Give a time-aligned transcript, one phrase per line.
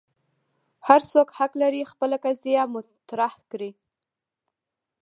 [0.87, 3.71] هر څوک حق لري خپل قضیه مطرح کړي.